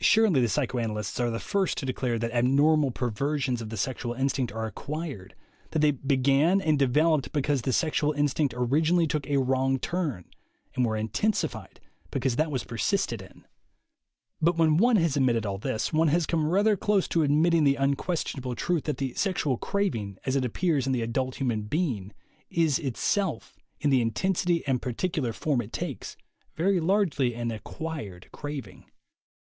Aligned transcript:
Surely 0.00 0.40
the 0.42 0.48
psychoanalysts 0.48 1.18
are 1.18 1.30
the 1.30 1.38
first 1.40 1.78
to 1.78 1.86
declare 1.86 2.18
that 2.18 2.32
abnormal 2.32 2.90
perversions 2.90 3.62
of 3.62 3.70
the 3.70 3.76
sexual 3.76 4.12
instinct 4.12 4.52
are 4.52 4.66
acquired, 4.66 5.34
that 5.70 5.78
they 5.78 5.92
began 5.92 6.60
and 6.60 6.78
developed 6.78 7.32
because 7.32 7.62
the 7.62 7.72
sexual 7.72 8.12
instinct 8.12 8.52
orginally 8.52 9.08
took 9.08 9.26
a 9.28 9.38
wrong 9.38 9.78
turn, 9.78 10.24
and 10.74 10.84
were 10.84 10.96
intensified 10.96 11.80
because 12.10 12.36
that 12.36 12.50
was 12.50 12.64
persisted 12.64 13.22
in. 13.22 13.46
But 14.42 14.58
when 14.58 14.76
one 14.76 14.96
has 14.96 15.16
admitted 15.16 15.46
all 15.46 15.56
this, 15.58 15.90
one 15.90 16.08
has 16.08 16.26
come 16.26 16.46
rather 16.50 16.76
close 16.76 17.08
to 17.08 17.22
admitting 17.22 17.62
the 17.64 17.78
un 17.78 17.94
questionable 17.94 18.54
truth 18.56 18.84
that 18.84 18.98
the 18.98 19.14
sexual 19.14 19.56
craving, 19.56 20.18
as 20.26 20.36
it 20.36 20.44
appears 20.44 20.86
in 20.86 20.92
the 20.92 21.00
adult 21.02 21.36
human 21.36 21.62
being, 21.62 22.12
is 22.50 22.78
itself, 22.80 23.56
in 23.80 23.88
the 23.88 24.02
in 24.02 24.10
tensity 24.10 24.62
and 24.66 24.82
particular 24.82 25.32
form 25.32 25.62
it 25.62 25.72
takes, 25.72 26.16
very 26.56 26.78
largely 26.80 27.34
an 27.34 27.50
"acquired" 27.52 28.28
craving. 28.32 28.84